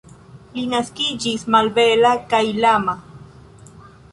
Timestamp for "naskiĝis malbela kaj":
0.69-2.43